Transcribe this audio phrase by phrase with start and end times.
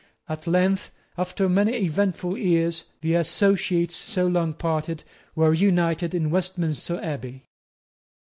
[0.27, 5.03] At length, after many eventful years, the associates, so long parted,
[5.35, 7.45] were reunited in Westminster Abbey.